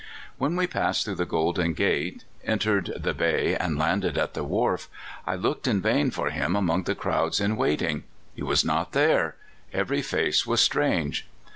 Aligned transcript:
When 0.39 0.55
we 0.55 0.65
passed 0.65 1.05
through 1.05 1.13
the 1.13 1.27
Golden 1.27 1.73
Gate, 1.73 2.23
entered 2.43 2.91
the 2.97 3.13
bay, 3.13 3.55
and 3.55 3.77
landed 3.77 4.17
at 4.17 4.33
the 4.33 4.43
wharf, 4.43 4.89
I 5.27 5.35
looked 5.35 5.67
in 5.67 5.79
vain 5.79 6.09
for 6.09 6.31
him 6.31 6.55
among 6.55 6.85
the 6.85 6.95
crowds 6.95 7.39
in 7.39 7.55
wait 7.55 7.83
ing. 7.83 8.05
He 8.33 8.41
was 8.41 8.65
not 8.65 8.93
there— 8.93 9.35
every 9.71 10.01
face 10.01 10.43
was 10.43 10.59
strange. 10.59 11.27